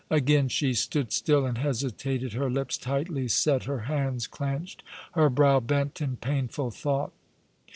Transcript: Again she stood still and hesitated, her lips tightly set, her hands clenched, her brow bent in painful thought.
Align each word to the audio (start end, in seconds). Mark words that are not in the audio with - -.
Again 0.09 0.47
she 0.47 0.73
stood 0.73 1.11
still 1.13 1.45
and 1.45 1.59
hesitated, 1.59 2.33
her 2.33 2.49
lips 2.49 2.75
tightly 2.75 3.27
set, 3.27 3.65
her 3.65 3.81
hands 3.81 4.25
clenched, 4.25 4.81
her 5.11 5.29
brow 5.29 5.59
bent 5.59 6.01
in 6.01 6.17
painful 6.17 6.71
thought. 6.71 7.13